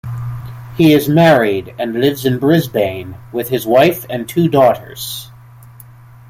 [0.77, 5.29] He is married and lives in Brisbane with his wife and two daughters.